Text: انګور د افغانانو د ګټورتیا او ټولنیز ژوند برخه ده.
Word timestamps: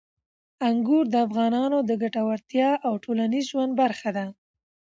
انګور 0.67 1.03
د 1.11 1.15
افغانانو 1.27 1.77
د 1.89 1.91
ګټورتیا 2.03 2.69
او 2.87 2.93
ټولنیز 3.03 3.43
ژوند 3.51 3.71
برخه 3.81 4.09
ده. 4.17 4.25